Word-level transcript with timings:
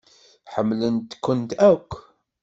Ḥemmlent-kent 0.53 1.51
akk. 1.71 1.91